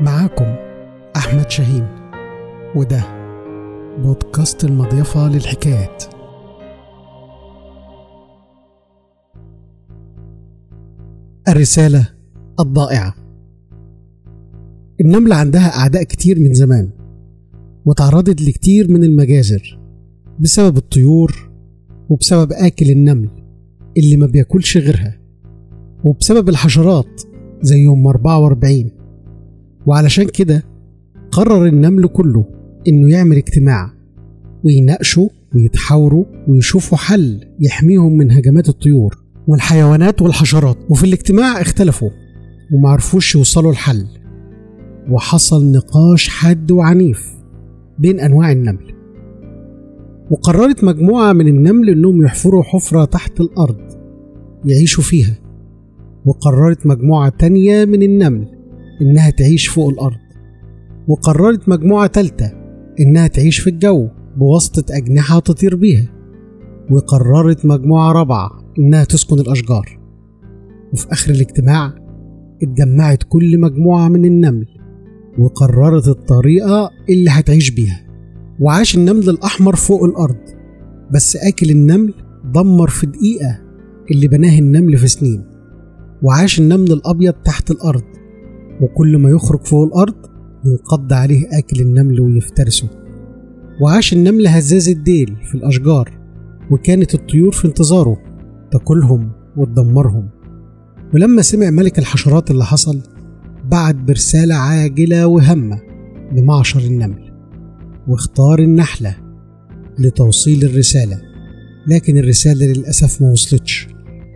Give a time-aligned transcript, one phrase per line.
[0.00, 0.54] معاكم
[1.16, 1.86] أحمد شاهين
[2.74, 3.04] وده
[4.02, 6.04] بودكاست المضيفة للحكايات.
[11.48, 12.08] الرسالة
[12.60, 13.14] الضائعة.
[15.00, 16.90] النملة عندها أعداء كتير من زمان
[17.84, 19.78] وتعرضت لكتير من المجازر
[20.40, 21.50] بسبب الطيور
[22.08, 23.30] وبسبب آكل النمل
[23.96, 25.18] اللي ما بياكلش غيرها
[26.04, 27.22] وبسبب الحشرات
[27.62, 28.90] زي يوم 44
[29.86, 30.64] وعلشان كده
[31.30, 32.44] قرر النمل كله
[32.88, 33.92] إنه يعمل اجتماع
[34.64, 40.76] ويناقشوا ويتحاوروا ويشوفوا حل يحميهم من هجمات الطيور والحيوانات والحشرات.
[40.90, 42.10] وفي الاجتماع اختلفوا
[42.72, 44.06] ومعرفوش يوصلوا لحل.
[45.10, 47.34] وحصل نقاش حاد وعنيف
[47.98, 48.94] بين أنواع النمل.
[50.30, 53.80] وقررت مجموعة من النمل إنهم يحفروا حفرة تحت الأرض
[54.64, 55.38] يعيشوا فيها.
[56.26, 58.55] وقررت مجموعة تانية من النمل
[59.02, 60.16] إنها تعيش فوق الأرض.
[61.08, 62.52] وقررت مجموعة تالتة
[63.00, 66.06] إنها تعيش في الجو بواسطة أجنحة تطير بيها.
[66.90, 69.98] وقررت مجموعة رابعة إنها تسكن الأشجار.
[70.92, 71.94] وفي آخر الاجتماع
[72.62, 74.66] اتجمعت كل مجموعة من النمل
[75.38, 78.06] وقررت الطريقة اللي هتعيش بيها.
[78.60, 80.36] وعاش النمل الأحمر فوق الأرض
[81.14, 82.14] بس آكل النمل
[82.54, 83.58] دمر في دقيقة
[84.10, 85.44] اللي بناه النمل في سنين.
[86.22, 88.02] وعاش النمل الأبيض تحت الأرض
[88.80, 90.14] وكل ما يخرج فوق الأرض
[90.64, 92.88] ينقض عليه آكل النمل ويفترسه.
[93.80, 96.18] وعاش النمل هزاز الديل في الأشجار
[96.70, 98.16] وكانت الطيور في انتظاره
[98.70, 100.28] تاكلهم وتدمرهم.
[101.14, 103.00] ولما سمع ملك الحشرات اللي حصل
[103.70, 105.80] بعت برسالة عاجلة وهامة
[106.32, 107.32] لمعشر النمل
[108.08, 109.16] واختار النحلة
[109.98, 111.20] لتوصيل الرسالة.
[111.88, 113.88] لكن الرسالة للأسف ما وصلتش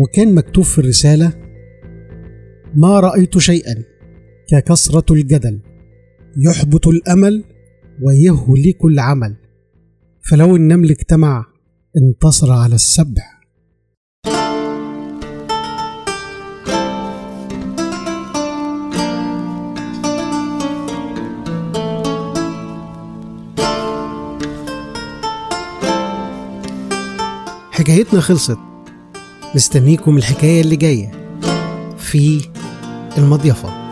[0.00, 1.32] وكان مكتوب في الرسالة
[2.74, 3.93] ما رأيت شيئا.
[4.48, 5.60] ككثرة الجدل
[6.36, 7.44] يحبط الأمل
[8.02, 9.36] ويهلك العمل.
[10.30, 11.46] فلو النمل اجتمع
[11.96, 13.22] انتصر على السبع.
[27.70, 28.58] حكايتنا خلصت.
[29.54, 31.10] مستنيكم الحكاية اللي جاية
[31.98, 32.40] في
[33.18, 33.83] المضيفة.